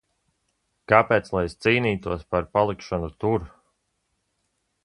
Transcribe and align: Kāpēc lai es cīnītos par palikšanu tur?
Kāpēc 0.91 1.29
lai 1.35 1.43
es 1.49 1.55
cīnītos 1.67 2.25
par 2.35 2.49
palikšanu 2.57 3.13
tur? 3.25 3.49